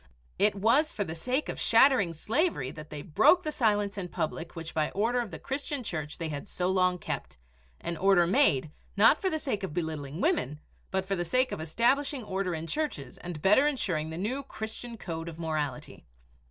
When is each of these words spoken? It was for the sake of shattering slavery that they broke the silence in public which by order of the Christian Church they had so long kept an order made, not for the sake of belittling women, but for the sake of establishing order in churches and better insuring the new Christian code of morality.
It 0.39 0.55
was 0.55 0.91
for 0.93 1.03
the 1.03 1.13
sake 1.13 1.47
of 1.47 1.59
shattering 1.59 2.11
slavery 2.13 2.71
that 2.71 2.89
they 2.89 3.03
broke 3.03 3.43
the 3.43 3.51
silence 3.51 3.99
in 3.99 4.07
public 4.07 4.55
which 4.55 4.73
by 4.73 4.89
order 4.89 5.21
of 5.21 5.29
the 5.29 5.37
Christian 5.37 5.83
Church 5.83 6.17
they 6.17 6.27
had 6.29 6.49
so 6.49 6.69
long 6.69 6.97
kept 6.97 7.37
an 7.81 7.97
order 7.97 8.25
made, 8.25 8.71
not 8.97 9.21
for 9.21 9.29
the 9.29 9.37
sake 9.37 9.61
of 9.61 9.75
belittling 9.75 10.19
women, 10.19 10.59
but 10.89 11.05
for 11.05 11.15
the 11.15 11.23
sake 11.23 11.51
of 11.51 11.61
establishing 11.61 12.23
order 12.23 12.55
in 12.55 12.65
churches 12.65 13.19
and 13.19 13.43
better 13.43 13.67
insuring 13.67 14.09
the 14.09 14.17
new 14.17 14.41
Christian 14.41 14.97
code 14.97 15.29
of 15.29 15.37
morality. 15.37 16.03